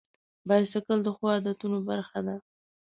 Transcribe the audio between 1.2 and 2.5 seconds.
عادتونو برخه ده.